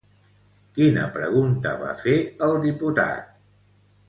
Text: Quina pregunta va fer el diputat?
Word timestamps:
Quina 0.77 1.03
pregunta 1.19 1.75
va 1.83 1.93
fer 2.05 2.17
el 2.47 2.59
diputat? 2.65 3.31